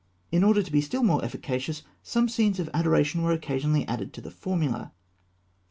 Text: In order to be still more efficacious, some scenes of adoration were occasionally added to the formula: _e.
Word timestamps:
In 0.31 0.43
order 0.43 0.63
to 0.63 0.71
be 0.71 0.81
still 0.81 1.03
more 1.03 1.23
efficacious, 1.23 1.83
some 2.01 2.27
scenes 2.27 2.59
of 2.59 2.71
adoration 2.73 3.21
were 3.21 3.33
occasionally 3.33 3.87
added 3.87 4.13
to 4.13 4.21
the 4.21 4.31
formula: 4.31 4.91
_e. 4.95 4.97